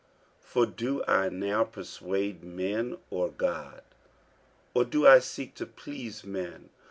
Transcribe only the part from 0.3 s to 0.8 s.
48:001:010 For